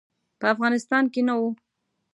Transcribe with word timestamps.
په 0.39 0.45
افغانستان 0.53 1.03
کې 1.13 1.21
نه 1.27 1.33
وو. 1.39 1.49